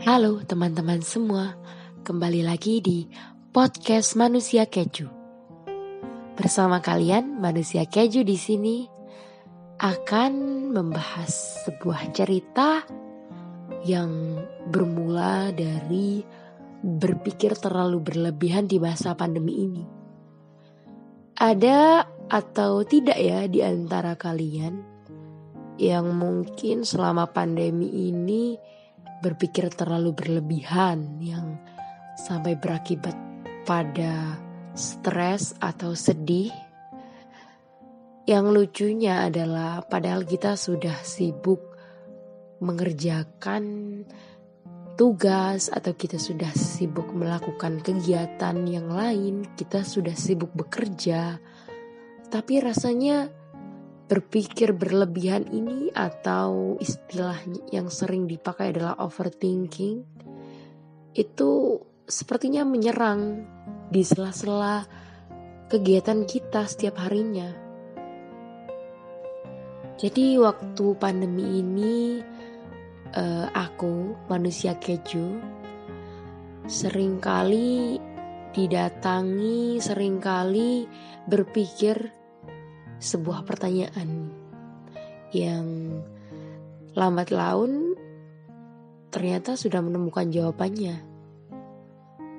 Halo 0.00 0.40
teman-teman 0.40 1.04
semua, 1.04 1.60
kembali 2.08 2.40
lagi 2.40 2.80
di 2.80 3.04
podcast 3.52 4.16
Manusia 4.16 4.64
Keju. 4.64 5.04
Bersama 6.40 6.80
kalian, 6.80 7.36
Manusia 7.36 7.84
Keju 7.84 8.24
di 8.24 8.40
sini 8.40 8.88
akan 9.76 10.32
membahas 10.72 11.60
sebuah 11.68 12.16
cerita 12.16 12.80
yang 13.84 14.40
bermula 14.72 15.52
dari 15.52 16.24
berpikir 16.80 17.60
terlalu 17.60 18.00
berlebihan 18.00 18.64
di 18.64 18.80
masa 18.80 19.12
pandemi 19.12 19.68
ini. 19.68 19.84
Ada 21.36 22.08
atau 22.32 22.88
tidak 22.88 23.20
ya 23.20 23.44
di 23.52 23.60
antara 23.60 24.16
kalian 24.16 24.80
yang 25.76 26.08
mungkin 26.16 26.88
selama 26.88 27.28
pandemi 27.28 28.08
ini 28.08 28.79
berpikir 29.20 29.68
terlalu 29.72 30.16
berlebihan 30.16 31.20
yang 31.20 31.60
sampai 32.16 32.56
berakibat 32.56 33.16
pada 33.68 34.40
stres 34.74 35.54
atau 35.60 35.92
sedih. 35.92 36.52
Yang 38.28 38.46
lucunya 38.52 39.26
adalah 39.26 39.84
padahal 39.84 40.24
kita 40.24 40.54
sudah 40.54 40.94
sibuk 41.02 41.60
mengerjakan 42.60 43.64
tugas 45.00 45.72
atau 45.72 45.96
kita 45.96 46.20
sudah 46.20 46.52
sibuk 46.52 47.08
melakukan 47.16 47.80
kegiatan 47.80 48.68
yang 48.68 48.92
lain, 48.92 49.48
kita 49.56 49.80
sudah 49.80 50.12
sibuk 50.12 50.52
bekerja. 50.52 51.40
Tapi 52.28 52.60
rasanya 52.60 53.32
berpikir 54.10 54.74
berlebihan 54.74 55.46
ini 55.54 55.94
atau 55.94 56.74
istilahnya 56.82 57.62
yang 57.70 57.86
sering 57.86 58.26
dipakai 58.26 58.74
adalah 58.74 58.98
overthinking 58.98 60.02
itu 61.14 61.78
sepertinya 62.10 62.66
menyerang 62.66 63.46
di 63.86 64.02
sela-sela 64.02 64.82
kegiatan 65.70 66.26
kita 66.26 66.66
setiap 66.66 66.98
harinya. 67.06 67.54
Jadi 69.94 70.42
waktu 70.42 70.86
pandemi 70.98 71.62
ini 71.62 72.18
uh, 73.14 73.46
aku 73.54 74.26
manusia 74.26 74.74
keju 74.74 75.38
sering 76.66 77.22
kali 77.22 78.02
didatangi, 78.50 79.78
sering 79.78 80.18
kali 80.18 80.90
berpikir 81.30 82.10
sebuah 83.00 83.48
pertanyaan 83.48 84.28
yang 85.32 85.64
lambat 86.92 87.32
laun 87.32 87.96
ternyata 89.08 89.56
sudah 89.56 89.80
menemukan 89.80 90.28
jawabannya. 90.28 91.00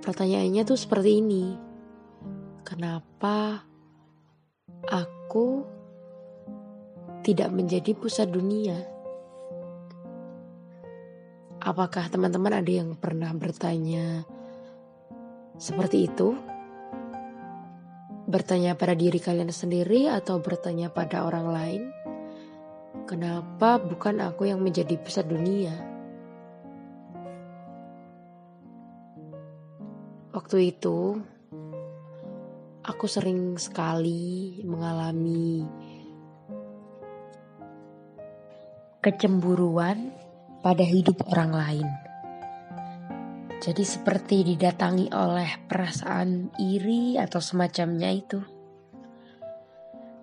Pertanyaannya 0.05 0.61
tuh 0.63 0.77
seperti 0.77 1.19
ini. 1.19 1.45
Kenapa 2.61 3.65
aku 4.87 5.65
tidak 7.25 7.49
menjadi 7.51 7.91
pusat 7.97 8.29
dunia? 8.29 8.77
Apakah 11.61 12.09
teman-teman 12.09 12.57
ada 12.57 12.71
yang 12.71 12.97
pernah 12.97 13.29
bertanya 13.33 14.25
seperti 15.61 16.09
itu? 16.09 16.33
Bertanya 18.31 18.79
pada 18.79 18.95
diri 18.95 19.19
kalian 19.19 19.51
sendiri 19.51 20.07
atau 20.07 20.39
bertanya 20.39 20.87
pada 20.87 21.27
orang 21.27 21.51
lain? 21.51 21.83
Kenapa 23.03 23.75
bukan 23.75 24.23
aku 24.23 24.47
yang 24.47 24.63
menjadi 24.63 24.95
pusat 24.95 25.27
dunia? 25.27 25.75
Waktu 30.31 30.71
itu, 30.71 31.19
aku 32.87 33.05
sering 33.11 33.59
sekali 33.59 34.63
mengalami 34.63 35.67
kecemburuan 39.03 40.15
pada 40.63 40.87
hidup 40.87 41.19
orang 41.27 41.51
lain. 41.51 42.10
Jadi 43.61 43.85
seperti 43.85 44.41
didatangi 44.41 45.13
oleh 45.13 45.69
perasaan 45.69 46.49
iri 46.57 47.13
atau 47.21 47.37
semacamnya 47.37 48.09
itu. 48.09 48.41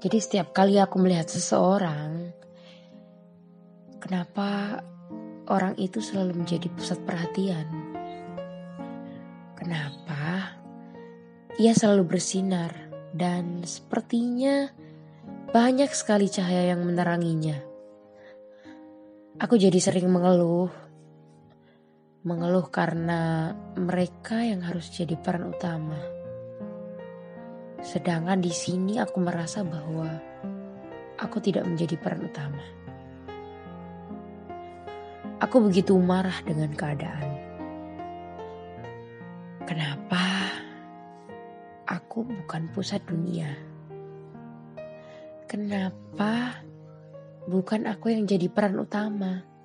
Jadi 0.03 0.19
setiap 0.19 0.50
kali 0.50 0.82
aku 0.82 0.99
melihat 0.99 1.31
seseorang, 1.31 2.34
kenapa 4.03 4.82
orang 5.47 5.78
itu 5.78 6.03
selalu 6.03 6.43
menjadi 6.43 6.66
pusat 6.75 6.99
perhatian? 7.06 7.66
Kenapa 9.55 10.59
ia 11.62 11.75
selalu 11.78 12.19
bersinar 12.19 12.75
dan 13.15 13.62
sepertinya 13.62 14.66
banyak 15.55 15.94
sekali 15.94 16.26
cahaya 16.26 16.75
yang 16.75 16.82
meneranginya. 16.82 17.59
Aku 19.38 19.55
jadi 19.55 19.78
sering 19.78 20.10
mengeluh 20.10 20.88
mengeluh 22.27 22.67
karena 22.67 23.55
mereka 23.79 24.43
yang 24.43 24.59
harus 24.67 24.91
jadi 24.91 25.15
peran 25.15 25.55
utama. 25.55 25.99
Sedangkan 27.79 28.43
di 28.43 28.51
sini 28.51 28.99
aku 28.99 29.23
merasa 29.23 29.62
bahwa 29.62 30.11
aku 31.15 31.39
tidak 31.39 31.62
menjadi 31.62 31.95
peran 31.95 32.27
utama. 32.27 32.65
Aku 35.39 35.62
begitu 35.62 35.95
marah 35.95 36.43
dengan 36.43 36.75
keadaan. 36.75 37.31
Kenapa 39.62 40.50
aku 41.87 42.27
bukan 42.27 42.67
pusat 42.75 42.99
dunia? 43.06 43.55
Kenapa 45.47 46.59
bukan 47.47 47.87
aku 47.87 48.11
yang 48.11 48.27
jadi 48.27 48.50
peran 48.50 48.83
utama? 48.83 49.57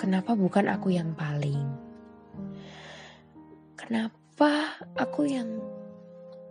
Kenapa 0.00 0.32
bukan 0.32 0.64
aku 0.64 0.96
yang 0.96 1.12
paling? 1.12 1.60
Kenapa 3.76 4.80
aku 4.96 5.28
yang 5.28 5.60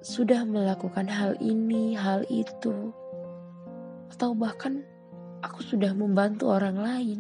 sudah 0.05 0.45
melakukan 0.45 1.09
hal 1.09 1.33
ini, 1.41 1.97
hal 1.97 2.21
itu, 2.29 2.93
atau 4.13 4.37
bahkan 4.37 4.85
aku 5.41 5.65
sudah 5.65 5.97
membantu 5.97 6.53
orang 6.53 6.77
lain, 6.77 7.19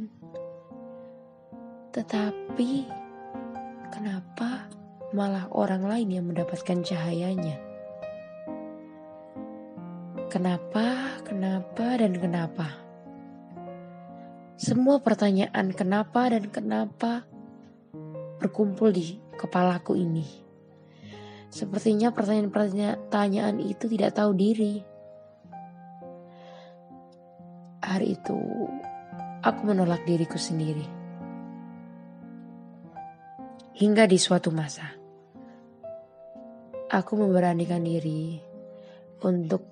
tetapi 1.97 2.85
kenapa 3.89 4.69
malah 5.09 5.49
orang 5.49 5.81
lain 5.81 6.13
yang 6.13 6.29
mendapatkan 6.29 6.85
cahayanya? 6.85 7.57
Kenapa, 10.29 11.17
kenapa, 11.25 11.97
dan 11.97 12.13
kenapa? 12.21 12.88
Semua 14.59 14.99
pertanyaan 14.99 15.71
kenapa 15.71 16.27
dan 16.27 16.51
kenapa 16.51 17.23
berkumpul 18.43 18.91
di 18.91 19.15
kepalaku 19.39 19.95
ini. 19.95 20.27
Sepertinya 21.47 22.11
pertanyaan-pertanyaan 22.11 23.55
itu 23.63 23.87
tidak 23.87 24.19
tahu 24.19 24.35
diri. 24.35 24.83
Hari 27.79 28.19
itu 28.19 28.35
aku 29.39 29.61
menolak 29.63 30.03
diriku 30.03 30.35
sendiri. 30.35 30.83
Hingga 33.79 34.11
di 34.11 34.19
suatu 34.19 34.51
masa, 34.51 34.91
aku 36.91 37.15
memberanikan 37.15 37.79
diri 37.79 38.35
untuk 39.23 39.63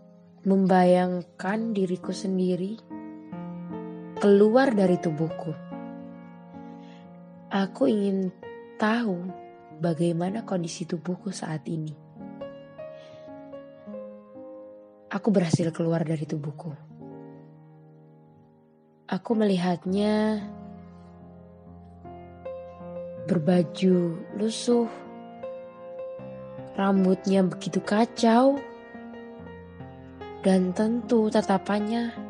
membayangkan 0.48 1.76
diriku 1.76 2.16
sendiri 2.16 2.97
keluar 4.18 4.74
dari 4.74 4.98
tubuhku. 4.98 5.54
Aku 7.54 7.86
ingin 7.86 8.34
tahu 8.82 9.30
bagaimana 9.78 10.42
kondisi 10.42 10.90
tubuhku 10.90 11.30
saat 11.30 11.64
ini. 11.70 11.94
Aku 15.08 15.30
berhasil 15.30 15.70
keluar 15.70 16.02
dari 16.04 16.26
tubuhku. 16.26 16.74
Aku 19.08 19.32
melihatnya 19.38 20.44
berbaju 23.30 24.20
lusuh, 24.36 24.90
rambutnya 26.76 27.48
begitu 27.48 27.80
kacau, 27.80 28.60
dan 30.44 30.76
tentu 30.76 31.32
tatapannya 31.32 32.27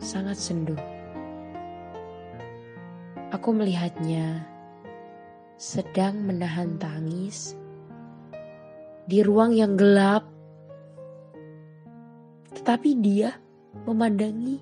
sangat 0.00 0.40
sendu. 0.40 0.74
Aku 3.30 3.54
melihatnya 3.54 4.42
sedang 5.60 6.24
menahan 6.24 6.80
tangis 6.80 7.54
di 9.06 9.20
ruang 9.20 9.54
yang 9.54 9.76
gelap, 9.76 10.26
tetapi 12.56 12.96
dia 12.98 13.36
memandangi 13.86 14.58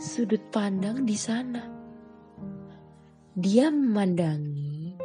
sudut 0.00 0.40
pandang 0.50 1.04
di 1.04 1.14
sana. 1.14 1.62
dia 3.40 3.72
memandangi 3.72 4.98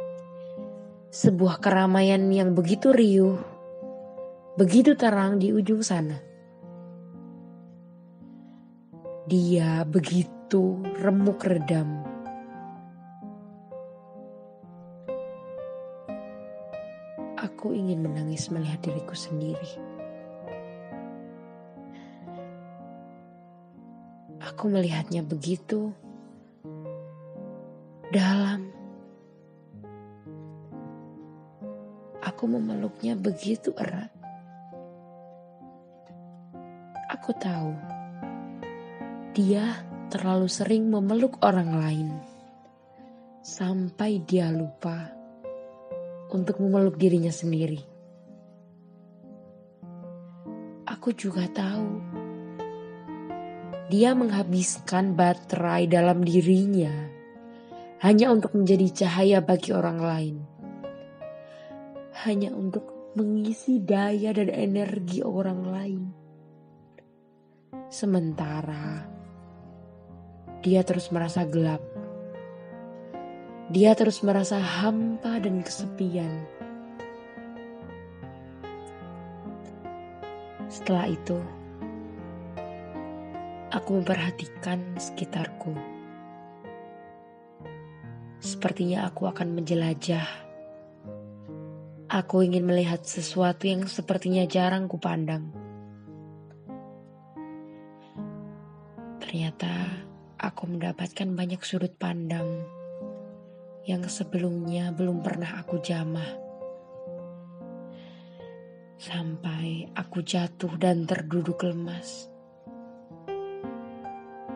sebuah 1.08 1.62
keramaian 1.62 2.28
yang 2.28 2.52
begitu 2.52 2.92
riuh, 2.92 3.38
begitu 4.58 4.92
terang 4.98 5.40
di 5.40 5.54
ujung 5.54 5.80
sana. 5.80 6.25
Dia 9.26 9.82
begitu 9.82 10.78
remuk 11.02 11.42
redam. 11.42 11.98
Aku 17.34 17.74
ingin 17.74 18.06
menangis 18.06 18.46
melihat 18.54 18.86
diriku 18.86 19.18
sendiri. 19.18 19.82
Aku 24.46 24.70
melihatnya 24.70 25.26
begitu 25.26 25.90
dalam. 28.14 28.70
Aku 32.22 32.46
memeluknya 32.46 33.18
begitu 33.18 33.74
erat. 33.74 34.14
Aku 37.10 37.34
tahu 37.34 37.95
dia 39.36 39.84
terlalu 40.08 40.48
sering 40.48 40.88
memeluk 40.88 41.36
orang 41.44 41.76
lain 41.76 42.08
sampai 43.44 44.24
dia 44.24 44.48
lupa 44.48 45.12
untuk 46.32 46.56
memeluk 46.56 46.96
dirinya 46.96 47.28
sendiri. 47.28 47.84
Aku 50.88 51.12
juga 51.12 51.44
tahu 51.52 52.00
dia 53.92 54.16
menghabiskan 54.16 55.12
baterai 55.12 55.84
dalam 55.84 56.24
dirinya 56.24 57.12
hanya 58.00 58.32
untuk 58.32 58.56
menjadi 58.56 59.04
cahaya 59.04 59.44
bagi 59.44 59.76
orang 59.76 60.00
lain, 60.00 60.36
hanya 62.24 62.56
untuk 62.56 63.12
mengisi 63.20 63.84
daya 63.84 64.32
dan 64.32 64.48
energi 64.48 65.20
orang 65.20 65.60
lain. 65.60 66.02
Sementara 67.92 69.15
dia 70.66 70.82
terus 70.82 71.14
merasa 71.14 71.46
gelap 71.46 71.78
dia 73.66 73.98
terus 73.98 74.22
merasa 74.22 74.62
hampa 74.62 75.42
dan 75.42 75.58
kesepian. 75.58 76.46
Setelah 80.70 81.10
itu, 81.10 81.34
aku 83.74 83.90
memperhatikan 83.98 84.94
sekitarku. 84.94 85.74
Sepertinya 88.38 89.10
aku 89.10 89.26
akan 89.26 89.58
menjelajah. 89.58 90.46
Aku 92.06 92.46
ingin 92.46 92.62
melihat 92.62 93.02
sesuatu 93.02 93.66
yang 93.66 93.82
sepertinya 93.90 94.46
jarang 94.46 94.86
kupandang. 94.86 95.50
Ternyata 99.18 100.05
aku 100.56 100.72
mendapatkan 100.72 101.36
banyak 101.36 101.60
sudut 101.60 101.92
pandang 102.00 102.64
yang 103.84 104.00
sebelumnya 104.08 104.88
belum 104.88 105.20
pernah 105.20 105.60
aku 105.60 105.84
jamah. 105.84 106.32
Sampai 108.96 109.92
aku 109.92 110.24
jatuh 110.24 110.72
dan 110.80 111.04
terduduk 111.04 111.60
lemas. 111.60 112.32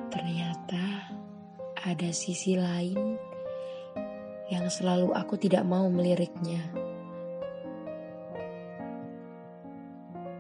Ternyata 0.09 1.13
ada 1.85 2.09
sisi 2.17 2.57
lain 2.57 3.21
yang 4.49 4.73
selalu 4.73 5.13
aku 5.13 5.37
tidak 5.37 5.69
mau 5.69 5.85
meliriknya. 5.93 6.65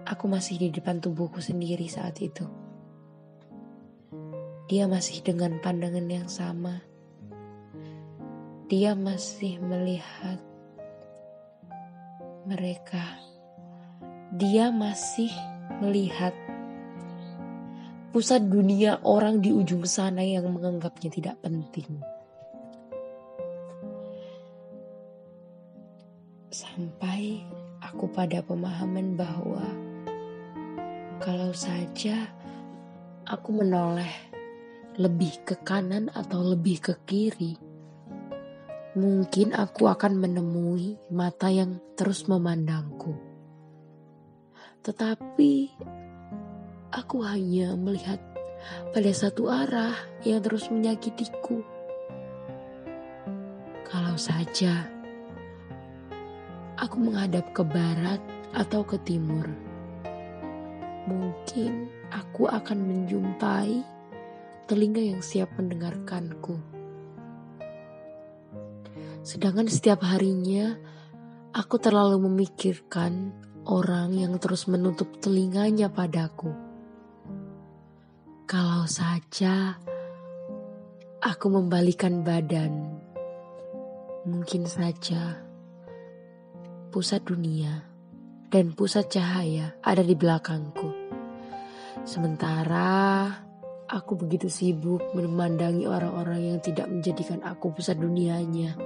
Aku 0.08 0.24
masih 0.24 0.56
di 0.56 0.72
depan 0.72 1.04
tubuhku 1.04 1.44
sendiri 1.44 1.84
saat 1.84 2.16
itu. 2.24 2.59
Dia 4.70 4.86
masih 4.86 5.18
dengan 5.26 5.58
pandangan 5.58 6.06
yang 6.06 6.30
sama 6.30 6.78
dia 8.70 8.94
masih 8.94 9.58
melihat 9.58 10.38
mereka. 12.46 13.02
Dia 14.30 14.70
masih 14.70 15.26
melihat 15.82 16.30
pusat 18.14 18.46
dunia 18.46 19.02
orang 19.02 19.42
di 19.42 19.50
ujung 19.50 19.82
sana 19.82 20.22
yang 20.22 20.46
menganggapnya 20.54 21.10
tidak 21.10 21.34
penting. 21.42 21.98
Sampai 26.54 27.42
aku 27.82 28.06
pada 28.06 28.38
pemahaman 28.38 29.18
bahwa 29.18 29.66
kalau 31.18 31.50
saja 31.50 32.30
aku 33.26 33.50
menoleh 33.50 34.29
lebih 35.00 35.32
ke 35.48 35.56
kanan 35.64 36.12
atau 36.12 36.52
lebih 36.52 36.76
ke 36.76 36.94
kiri, 37.08 37.56
mungkin 38.92 39.56
aku 39.56 39.88
akan 39.88 40.20
menemui 40.20 41.00
mata 41.08 41.48
yang 41.48 41.80
terus 41.96 42.28
memandangku. 42.28 43.16
Tetapi 44.84 45.72
aku 46.92 47.16
hanya 47.24 47.80
melihat 47.80 48.20
pada 48.92 49.08
satu 49.16 49.48
arah 49.48 49.96
yang 50.20 50.44
terus 50.44 50.68
menyakitiku. 50.68 51.64
Kalau 53.88 54.20
saja 54.20 54.84
aku 56.76 57.00
menghadap 57.00 57.48
ke 57.56 57.64
barat 57.64 58.20
atau 58.52 58.84
ke 58.84 59.00
timur, 59.00 59.48
mungkin 61.08 61.88
aku 62.12 62.52
akan 62.52 62.78
menjumpai 62.84 63.99
telinga 64.70 65.02
yang 65.02 65.18
siap 65.18 65.50
mendengarkanku. 65.58 66.54
Sedangkan 69.26 69.66
setiap 69.66 70.06
harinya 70.06 70.78
aku 71.50 71.82
terlalu 71.82 72.30
memikirkan 72.30 73.34
orang 73.66 74.14
yang 74.14 74.38
terus 74.38 74.70
menutup 74.70 75.10
telinganya 75.18 75.90
padaku. 75.90 76.54
Kalau 78.46 78.86
saja 78.86 79.74
aku 81.18 81.46
membalikan 81.50 82.22
badan, 82.22 82.94
mungkin 84.22 84.70
saja 84.70 85.42
pusat 86.94 87.26
dunia 87.26 87.82
dan 88.54 88.70
pusat 88.78 89.10
cahaya 89.10 89.74
ada 89.82 90.06
di 90.06 90.14
belakangku. 90.14 90.94
Sementara 92.06 93.49
aku 93.90 94.14
begitu 94.14 94.46
sibuk 94.46 95.02
memandangi 95.18 95.90
orang-orang 95.90 96.54
yang 96.54 96.58
tidak 96.62 96.86
menjadikan 96.86 97.42
aku 97.42 97.74
pusat 97.74 97.98
dunianya. 97.98 98.78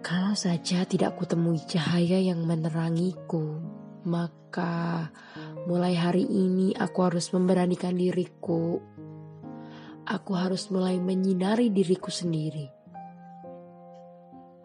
Kalau 0.00 0.38
saja 0.38 0.86
tidak 0.86 1.18
kutemui 1.18 1.58
cahaya 1.66 2.22
yang 2.22 2.46
menerangiku, 2.46 3.58
maka 4.06 5.10
mulai 5.66 5.98
hari 5.98 6.24
ini 6.24 6.72
aku 6.72 6.98
harus 7.04 7.34
memberanikan 7.34 7.98
diriku. 7.98 8.78
Aku 10.06 10.32
harus 10.34 10.70
mulai 10.70 10.98
menyinari 10.98 11.70
diriku 11.70 12.10
sendiri. 12.10 12.66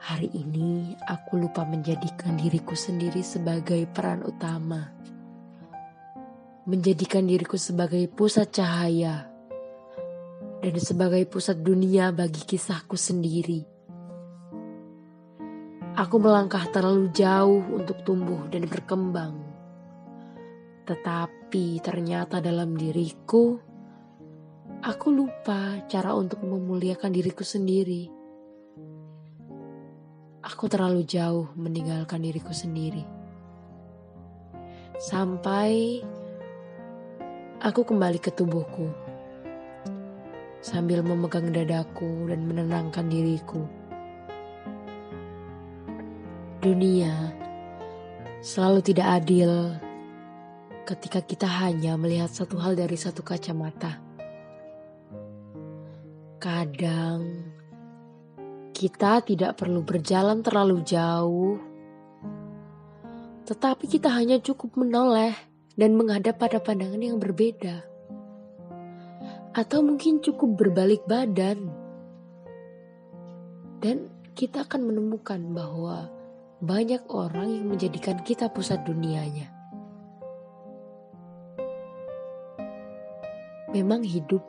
Hari 0.05 0.29
ini 0.33 0.93
aku 1.01 1.41
lupa 1.41 1.65
menjadikan 1.65 2.38
diriku 2.38 2.77
sendiri 2.77 3.25
sebagai 3.25 3.89
peran 3.89 4.21
utama. 4.25 4.93
Menjadikan 6.65 7.29
diriku 7.29 7.62
sebagai 7.62 8.01
pusat 8.10 8.50
cahaya 8.50 9.29
dan 10.65 10.75
sebagai 10.81 11.22
pusat 11.29 11.62
dunia 11.62 12.10
bagi 12.10 12.41
kisahku 12.41 12.98
sendiri 12.98 13.75
Aku 15.95 16.19
melangkah 16.19 16.67
terlalu 16.75 17.07
jauh 17.15 17.63
untuk 17.72 18.03
tumbuh 18.03 18.51
dan 18.51 18.67
berkembang. 18.67 19.31
Tetapi 20.84 21.79
ternyata 21.79 22.43
dalam 22.43 22.75
diriku, 22.75 23.55
aku 24.84 25.07
lupa 25.15 25.88
cara 25.88 26.12
untuk 26.12 26.43
memuliakan 26.43 27.15
diriku 27.15 27.48
sendiri. 27.48 28.12
Aku 30.43 30.67
terlalu 30.67 31.07
jauh 31.07 31.48
meninggalkan 31.55 32.19
diriku 32.19 32.51
sendiri. 32.51 33.07
Sampai 35.00 36.03
aku 37.63 37.88
kembali 37.88 38.19
ke 38.19 38.31
tubuhku 38.35 38.91
sambil 40.59 41.05
memegang 41.05 41.53
dadaku 41.53 42.27
dan 42.27 42.43
menenangkan 42.43 43.07
diriku. 43.07 43.63
Dunia 46.59 47.31
selalu 48.41 48.81
tidak 48.81 49.07
adil 49.21 49.77
ketika 50.89 51.21
kita 51.21 51.45
hanya 51.45 51.93
melihat 51.95 52.33
satu 52.33 52.57
hal 52.57 52.74
dari 52.74 52.97
satu 52.97 53.21
kacamata. 53.21 54.01
Kadang 56.41 57.53
Kita 58.75 59.24
tidak 59.24 59.55
perlu 59.55 59.88
berjalan 59.88 60.43
terlalu 60.43 60.83
jauh, 60.83 61.55
tetapi 63.47 63.88
kita 63.88 64.12
hanya 64.12 64.35
cukup 64.43 64.75
menoleh 64.75 65.54
dan 65.75 66.00
menghadap 66.00 66.39
pada 66.39 66.63
pandangan 66.63 67.00
yang 67.03 67.20
berbeda, 67.20 67.84
atau 69.55 69.79
mungkin 69.84 70.24
cukup 70.24 70.55
berbalik 70.55 71.03
badan, 71.08 71.72
dan 73.79 74.12
kita 74.36 74.67
akan 74.67 74.91
menemukan 74.91 75.39
bahwa 75.51 76.12
banyak 76.63 77.03
orang 77.12 77.51
yang 77.51 77.65
menjadikan 77.72 78.20
kita 78.24 78.48
pusat 78.51 78.84
dunianya. 78.88 79.51
Memang 83.75 84.08
hidup 84.08 84.39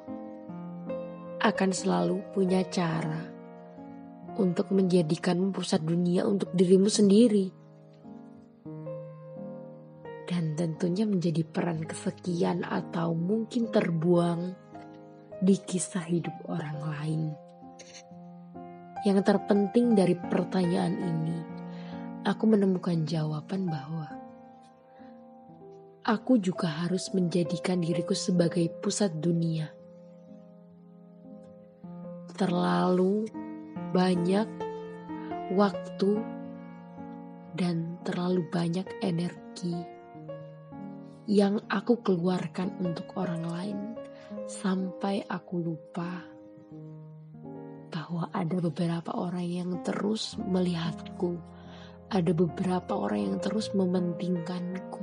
akan 1.42 1.70
selalu 1.74 2.22
punya 2.30 2.62
cara 2.70 3.26
untuk 4.38 4.70
menjadikan 4.70 5.50
pusat 5.50 5.82
dunia 5.82 6.22
untuk 6.22 6.54
dirimu 6.54 6.86
sendiri. 6.86 7.65
Tentunya 10.76 11.08
menjadi 11.08 11.40
peran 11.40 11.88
kesekian 11.88 12.60
atau 12.60 13.16
mungkin 13.16 13.72
terbuang 13.72 14.52
di 15.40 15.56
kisah 15.56 16.04
hidup 16.04 16.36
orang 16.52 16.76
lain. 16.84 17.22
Yang 19.08 19.24
terpenting 19.24 19.96
dari 19.96 20.20
pertanyaan 20.20 21.00
ini, 21.00 21.38
aku 22.28 22.44
menemukan 22.44 23.08
jawaban 23.08 23.72
bahwa 23.72 24.04
aku 26.04 26.36
juga 26.36 26.68
harus 26.84 27.08
menjadikan 27.16 27.80
diriku 27.80 28.12
sebagai 28.12 28.68
pusat 28.84 29.16
dunia. 29.16 29.72
Terlalu 32.36 33.24
banyak 33.96 34.48
waktu 35.56 36.20
dan 37.56 37.96
terlalu 38.04 38.44
banyak 38.52 38.84
energi 39.00 39.95
yang 41.26 41.58
aku 41.66 42.02
keluarkan 42.02 42.74
untuk 42.82 43.14
orang 43.18 43.42
lain 43.46 43.78
sampai 44.46 45.26
aku 45.26 45.58
lupa 45.58 46.22
bahwa 47.90 48.30
ada 48.30 48.56
beberapa 48.62 49.10
orang 49.14 49.46
yang 49.46 49.70
terus 49.82 50.38
melihatku, 50.38 51.38
ada 52.14 52.30
beberapa 52.30 52.94
orang 52.94 53.34
yang 53.34 53.36
terus 53.42 53.74
mementingkanku. 53.74 55.02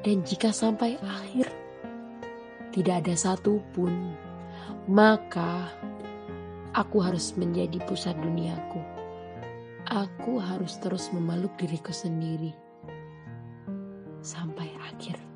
Dan 0.00 0.24
jika 0.24 0.48
sampai 0.48 0.96
akhir 0.96 1.52
tidak 2.72 3.04
ada 3.04 3.14
satupun, 3.16 4.16
maka 4.88 5.68
Aku 6.78 7.00
harus 7.02 7.34
menjadi 7.34 7.80
pusat 7.90 8.14
duniaku. 8.20 8.78
Aku 9.88 10.36
harus 10.38 10.76
terus 10.78 11.08
memeluk 11.10 11.56
diriku 11.56 11.90
sendiri 11.90 12.67
sampai 14.22 14.70
akhir. 14.80 15.27